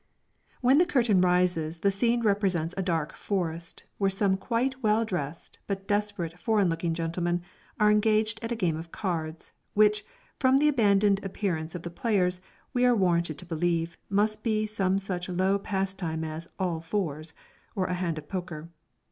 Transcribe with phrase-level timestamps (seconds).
[0.61, 5.59] When the curtain rises the scene represents a dark forest, where some quite well dressed,
[5.67, 7.43] but desperate, foreign looking gentlemen
[7.79, 10.03] are engaged at a game of cards, which,
[10.39, 12.41] from the abandoned appearance of the players,
[12.73, 17.35] we are warranted to believe, must be some such low pastime as "all fours,"
[17.75, 18.69] or a hand at poker.